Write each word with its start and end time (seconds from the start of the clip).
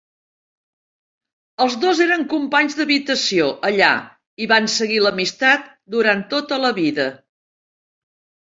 Els 1.65 1.75
dos 1.83 2.01
eren 2.05 2.23
companys 2.31 2.77
d'habitació 2.79 3.49
allà 3.69 3.91
i 4.45 4.49
van 4.53 4.71
seguir 4.77 4.99
l'amistat 5.05 5.69
durant 5.97 6.25
tota 6.33 6.61
la 6.65 6.73
vida. 6.83 7.09